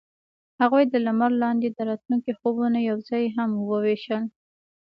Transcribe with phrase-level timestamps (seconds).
[0.61, 4.23] هغوی د لمر لاندې د راتلونکي خوبونه یوځای هم وویشل.